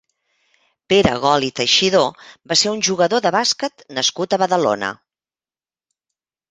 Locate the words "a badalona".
4.39-4.93